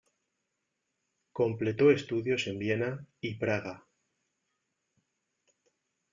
Completó 1.31 1.91
estudios 1.91 2.47
en 2.47 2.57
Viena 2.57 3.05
y 3.19 3.35
Praga. 3.35 3.85